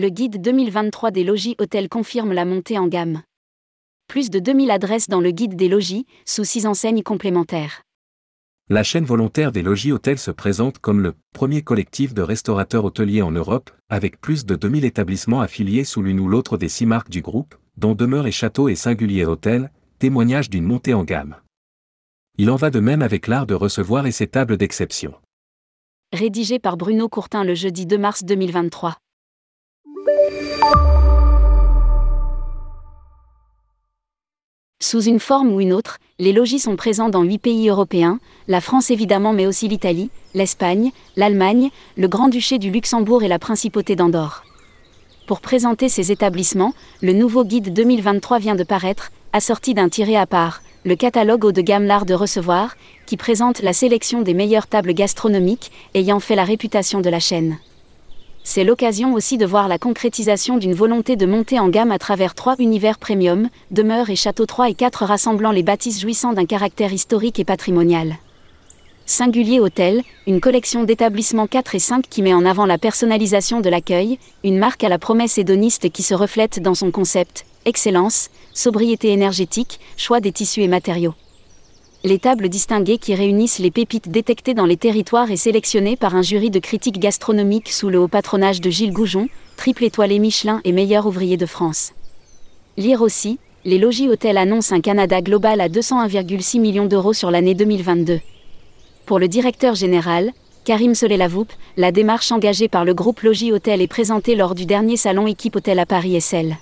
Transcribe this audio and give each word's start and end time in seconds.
Le 0.00 0.10
guide 0.10 0.40
2023 0.40 1.10
des 1.10 1.24
logis 1.24 1.56
hôtels 1.58 1.88
confirme 1.88 2.32
la 2.32 2.44
montée 2.44 2.78
en 2.78 2.86
gamme. 2.86 3.22
Plus 4.06 4.30
de 4.30 4.38
2000 4.38 4.70
adresses 4.70 5.08
dans 5.08 5.20
le 5.20 5.32
guide 5.32 5.56
des 5.56 5.68
logis, 5.68 6.06
sous 6.24 6.44
six 6.44 6.66
enseignes 6.66 7.02
complémentaires. 7.02 7.82
La 8.70 8.84
chaîne 8.84 9.04
volontaire 9.04 9.50
des 9.50 9.62
logis 9.62 9.90
hôtels 9.90 10.20
se 10.20 10.30
présente 10.30 10.78
comme 10.78 11.00
le 11.00 11.14
premier 11.34 11.62
collectif 11.62 12.14
de 12.14 12.22
restaurateurs 12.22 12.84
hôteliers 12.84 13.22
en 13.22 13.32
Europe, 13.32 13.72
avec 13.88 14.20
plus 14.20 14.46
de 14.46 14.54
2000 14.54 14.84
établissements 14.84 15.40
affiliés 15.40 15.82
sous 15.82 16.00
l'une 16.00 16.20
ou 16.20 16.28
l'autre 16.28 16.58
des 16.58 16.68
six 16.68 16.86
marques 16.86 17.10
du 17.10 17.20
groupe, 17.20 17.56
dont 17.76 17.96
Demeure 17.96 18.28
et 18.28 18.30
Château 18.30 18.68
et 18.68 18.76
Singulier 18.76 19.24
Hôtel, 19.24 19.72
témoignage 19.98 20.48
d'une 20.48 20.62
montée 20.62 20.94
en 20.94 21.02
gamme. 21.02 21.34
Il 22.36 22.52
en 22.52 22.56
va 22.56 22.70
de 22.70 22.78
même 22.78 23.02
avec 23.02 23.26
l'art 23.26 23.46
de 23.48 23.54
recevoir 23.54 24.06
et 24.06 24.12
ses 24.12 24.28
tables 24.28 24.58
d'exception. 24.58 25.14
Rédigé 26.12 26.60
par 26.60 26.76
Bruno 26.76 27.08
Courtin 27.08 27.42
le 27.42 27.56
jeudi 27.56 27.84
2 27.84 27.98
mars 27.98 28.22
2023. 28.22 28.96
Sous 34.80 35.02
une 35.02 35.20
forme 35.20 35.52
ou 35.52 35.60
une 35.60 35.74
autre, 35.74 35.98
les 36.18 36.32
logis 36.32 36.60
sont 36.60 36.76
présents 36.76 37.10
dans 37.10 37.22
huit 37.22 37.38
pays 37.38 37.68
européens, 37.68 38.20
la 38.46 38.62
France 38.62 38.90
évidemment 38.90 39.34
mais 39.34 39.46
aussi 39.46 39.68
l'Italie, 39.68 40.08
l'Espagne, 40.32 40.92
l'Allemagne, 41.14 41.68
le 41.98 42.08
Grand-Duché 42.08 42.58
du 42.58 42.70
Luxembourg 42.70 43.22
et 43.22 43.28
la 43.28 43.38
Principauté 43.38 43.96
d'Andorre. 43.96 44.44
Pour 45.26 45.42
présenter 45.42 45.90
ces 45.90 46.10
établissements, 46.10 46.72
le 47.02 47.12
nouveau 47.12 47.44
guide 47.44 47.74
2023 47.74 48.38
vient 48.38 48.54
de 48.54 48.64
paraître, 48.64 49.10
assorti 49.34 49.74
d'un 49.74 49.90
tiré 49.90 50.16
à 50.16 50.24
part, 50.24 50.62
le 50.86 50.96
catalogue 50.96 51.44
haut 51.44 51.52
de 51.52 51.60
gamme 51.60 51.84
L'Art 51.84 52.06
de 52.06 52.14
recevoir, 52.14 52.74
qui 53.04 53.18
présente 53.18 53.60
la 53.60 53.74
sélection 53.74 54.22
des 54.22 54.32
meilleures 54.32 54.68
tables 54.68 54.94
gastronomiques 54.94 55.70
ayant 55.92 56.18
fait 56.18 56.34
la 56.34 56.44
réputation 56.44 57.02
de 57.02 57.10
la 57.10 57.20
chaîne. 57.20 57.58
C'est 58.50 58.64
l'occasion 58.64 59.12
aussi 59.12 59.36
de 59.36 59.44
voir 59.44 59.68
la 59.68 59.78
concrétisation 59.78 60.56
d'une 60.56 60.72
volonté 60.72 61.16
de 61.16 61.26
monter 61.26 61.60
en 61.60 61.68
gamme 61.68 61.92
à 61.92 61.98
travers 61.98 62.34
trois 62.34 62.56
univers 62.58 62.98
premium, 62.98 63.50
demeures 63.70 64.08
et 64.08 64.16
châteaux 64.16 64.46
3 64.46 64.70
et 64.70 64.74
4 64.74 65.04
rassemblant 65.04 65.50
les 65.50 65.62
bâtisses 65.62 66.00
jouissant 66.00 66.32
d'un 66.32 66.46
caractère 66.46 66.90
historique 66.90 67.38
et 67.38 67.44
patrimonial. 67.44 68.16
Singulier 69.04 69.60
Hôtel, 69.60 70.02
une 70.26 70.40
collection 70.40 70.84
d'établissements 70.84 71.46
4 71.46 71.74
et 71.74 71.78
5 71.78 72.06
qui 72.08 72.22
met 72.22 72.32
en 72.32 72.46
avant 72.46 72.64
la 72.64 72.78
personnalisation 72.78 73.60
de 73.60 73.68
l'accueil, 73.68 74.18
une 74.42 74.56
marque 74.56 74.82
à 74.82 74.88
la 74.88 74.98
promesse 74.98 75.36
hédoniste 75.36 75.90
qui 75.90 76.02
se 76.02 76.14
reflète 76.14 76.58
dans 76.58 76.74
son 76.74 76.90
concept, 76.90 77.44
excellence, 77.66 78.30
sobriété 78.54 79.12
énergétique, 79.12 79.78
choix 79.98 80.20
des 80.20 80.32
tissus 80.32 80.62
et 80.62 80.68
matériaux 80.68 81.12
les 82.04 82.18
tables 82.18 82.48
distinguées 82.48 82.98
qui 82.98 83.14
réunissent 83.14 83.58
les 83.58 83.72
pépites 83.72 84.08
détectées 84.08 84.54
dans 84.54 84.66
les 84.66 84.76
territoires 84.76 85.30
et 85.30 85.36
sélectionnées 85.36 85.96
par 85.96 86.14
un 86.14 86.22
jury 86.22 86.50
de 86.50 86.60
critiques 86.60 87.00
gastronomiques 87.00 87.70
sous 87.70 87.88
le 87.88 87.98
haut 87.98 88.08
patronage 88.08 88.60
de 88.60 88.70
Gilles 88.70 88.92
Goujon, 88.92 89.28
triple 89.56 89.84
étoilé 89.84 90.20
Michelin 90.20 90.60
et 90.64 90.72
meilleur 90.72 91.06
ouvrier 91.06 91.36
de 91.36 91.46
France. 91.46 91.92
Lire 92.76 93.02
aussi, 93.02 93.40
les 93.64 93.78
logis 93.78 94.08
hôtels 94.08 94.38
annoncent 94.38 94.74
un 94.74 94.80
Canada 94.80 95.20
global 95.20 95.60
à 95.60 95.68
201,6 95.68 96.60
millions 96.60 96.86
d'euros 96.86 97.12
sur 97.12 97.32
l'année 97.32 97.54
2022. 97.54 98.20
Pour 99.04 99.18
le 99.18 99.26
directeur 99.26 99.74
général, 99.74 100.30
Karim 100.64 100.94
Solelavoup, 100.94 101.48
la 101.76 101.90
démarche 101.90 102.30
engagée 102.30 102.68
par 102.68 102.84
le 102.84 102.94
groupe 102.94 103.22
Logis 103.22 103.52
Hôtel 103.52 103.82
est 103.82 103.88
présentée 103.88 104.36
lors 104.36 104.54
du 104.54 104.66
dernier 104.66 104.96
salon 104.96 105.26
Équipe 105.26 105.56
Hôtel 105.56 105.78
à 105.80 105.86
Paris 105.86 106.20
celle 106.20 106.58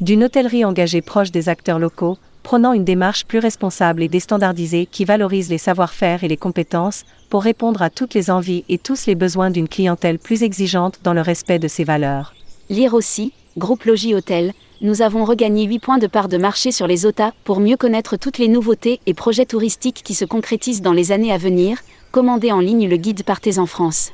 d'une 0.00 0.22
hôtellerie 0.22 0.64
engagée 0.64 1.02
proche 1.02 1.32
des 1.32 1.48
acteurs 1.48 1.80
locaux, 1.80 2.18
prenant 2.48 2.72
une 2.72 2.86
démarche 2.86 3.26
plus 3.26 3.40
responsable 3.40 4.02
et 4.02 4.08
déstandardisée 4.08 4.86
qui 4.90 5.04
valorise 5.04 5.50
les 5.50 5.58
savoir-faire 5.58 6.24
et 6.24 6.28
les 6.28 6.38
compétences 6.38 7.04
pour 7.28 7.42
répondre 7.42 7.82
à 7.82 7.90
toutes 7.90 8.14
les 8.14 8.30
envies 8.30 8.64
et 8.70 8.78
tous 8.78 9.04
les 9.04 9.14
besoins 9.14 9.50
d'une 9.50 9.68
clientèle 9.68 10.18
plus 10.18 10.42
exigeante 10.42 11.00
dans 11.04 11.12
le 11.12 11.20
respect 11.20 11.58
de 11.58 11.68
ses 11.68 11.84
valeurs. 11.84 12.32
Lire 12.70 12.94
aussi, 12.94 13.34
Groupe 13.58 13.84
Logis 13.84 14.14
Hôtel, 14.14 14.54
nous 14.80 15.02
avons 15.02 15.26
regagné 15.26 15.64
8 15.64 15.78
points 15.78 15.98
de 15.98 16.06
part 16.06 16.28
de 16.28 16.38
marché 16.38 16.72
sur 16.72 16.86
les 16.86 17.04
OTA 17.04 17.34
pour 17.44 17.60
mieux 17.60 17.76
connaître 17.76 18.16
toutes 18.16 18.38
les 18.38 18.48
nouveautés 18.48 19.00
et 19.04 19.12
projets 19.12 19.44
touristiques 19.44 20.00
qui 20.02 20.14
se 20.14 20.24
concrétisent 20.24 20.80
dans 20.80 20.94
les 20.94 21.12
années 21.12 21.34
à 21.34 21.36
venir. 21.36 21.76
Commandez 22.12 22.50
en 22.50 22.60
ligne 22.60 22.88
le 22.88 22.96
guide 22.96 23.24
Partez 23.24 23.58
en 23.58 23.66
France. 23.66 24.12